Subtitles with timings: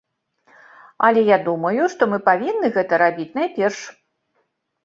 [1.07, 3.79] Але я думаю, што мы павінны гэта рабіць найперш.